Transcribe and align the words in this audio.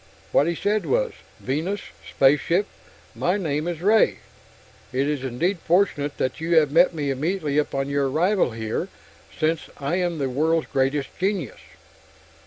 What 0.31 0.47
he 0.47 0.55
said 0.55 0.87
was: 0.87 1.13
"Venus. 1.39 1.79
Spaceship. 2.09 2.65
My 3.13 3.37
name 3.37 3.67
is 3.67 3.83
Ray. 3.83 4.17
It 4.91 5.07
is 5.07 5.23
indeed 5.23 5.59
fortunate 5.59 6.17
that 6.17 6.41
you 6.41 6.55
have 6.57 6.71
met 6.71 6.95
me 6.95 7.11
immediately 7.11 7.59
upon 7.59 7.87
your 7.87 8.09
arrival 8.09 8.49
here, 8.49 8.87
since 9.39 9.69
I 9.77 9.97
am 9.97 10.17
the 10.17 10.27
world's 10.27 10.65
greatest 10.65 11.09
genius...." 11.19 11.59